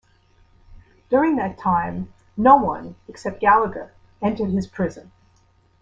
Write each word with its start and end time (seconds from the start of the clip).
During 1.11 1.35
that 1.35 1.59
time 1.59 2.11
no 2.35 2.55
one, 2.55 2.95
except 3.07 3.39
Gallagher, 3.39 3.93
entered 4.19 4.49
his 4.49 4.65
prison. 4.65 5.11